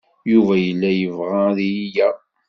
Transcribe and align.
Yuba 0.31 0.53
yella 0.65 0.89
yebɣa 0.93 1.39
ad 1.49 1.59
iyi-yaɣ. 1.67 2.17